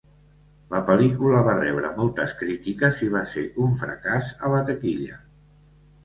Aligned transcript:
La 0.69 0.79
pel·lícula 0.85 1.41
va 1.47 1.51
rebre 1.57 1.91
moltes 1.99 2.33
crítiques 2.39 3.01
i 3.07 3.09
va 3.17 3.21
ser 3.33 3.43
un 3.65 3.75
fracàs 3.83 4.31
a 4.47 4.51
la 4.55 4.63
taquilla. 4.71 5.19